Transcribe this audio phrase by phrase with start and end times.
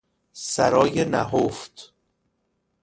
[0.33, 1.93] سرای نهفت